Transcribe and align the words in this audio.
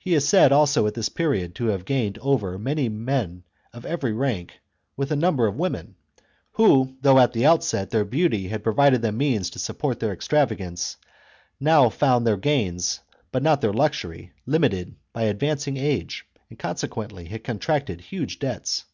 He 0.00 0.14
is 0.14 0.26
said 0.28 0.50
also 0.50 0.84
at 0.88 0.94
this 0.94 1.08
period 1.08 1.54
to 1.54 1.66
have 1.66 1.84
gained 1.84 2.18
over 2.18 2.58
many 2.58 2.88
men 2.88 3.44
of 3.72 3.86
every 3.86 4.12
rank, 4.12 4.54
with 4.96 5.12
a 5.12 5.14
number 5.14 5.46
of 5.46 5.54
wometi, 5.54 5.94
who, 6.54 6.96
though 7.02 7.20
at 7.20 7.32
the 7.32 7.46
outset 7.46 7.90
their 7.90 8.04
beauty 8.04 8.48
had 8.48 8.64
provided 8.64 9.00
them 9.00 9.16
means 9.16 9.50
to 9.50 9.60
support 9.60 10.00
their 10.00 10.12
extravagance, 10.12 10.96
now 11.60 11.88
found 11.88 12.26
their 12.26 12.36
gains, 12.36 12.98
but 13.30 13.44
not 13.44 13.60
their 13.60 13.72
luxury, 13.72 14.32
limited 14.44 14.96
by 15.12 15.22
advancing 15.22 15.76
age, 15.76 16.26
and 16.50 16.58
consequently 16.58 17.26
had 17.26 17.44
contracted 17.44 18.00
huge 18.00 18.40
debts. 18.40 18.86